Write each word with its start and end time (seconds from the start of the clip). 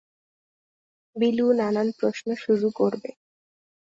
বিলু 1.15 1.47
নানান 1.53 1.87
প্রশ্ন 1.99 2.27
শুরু 2.35 2.67
করবে। 2.75 3.09